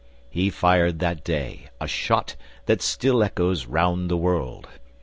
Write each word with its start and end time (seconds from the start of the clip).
He 0.31 0.49
fired 0.49 0.97
that 0.97 1.23
day 1.23 1.69
a 1.79 1.85
shot 1.87 2.35
that 2.65 2.81
still 2.81 3.21
echoes 3.23 3.67
round 3.67 4.09
the 4.09 4.17
world. 4.17 4.67